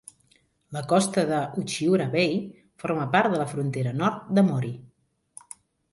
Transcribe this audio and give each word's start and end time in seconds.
La 0.75 0.81
costa 0.93 1.25
de 1.31 1.41
Uchiura 1.63 2.07
Bay 2.17 2.33
forma 2.85 3.23
la 3.37 3.47
frontera 3.53 3.95
nord 4.03 4.27
de 4.39 4.49
Mori. 4.49 4.77